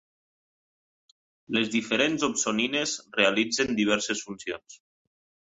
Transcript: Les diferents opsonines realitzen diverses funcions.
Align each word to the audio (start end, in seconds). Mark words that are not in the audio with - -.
Les 1.57 1.69
diferents 1.75 2.25
opsonines 2.29 2.95
realitzen 3.19 3.79
diverses 3.83 4.27
funcions. 4.29 4.81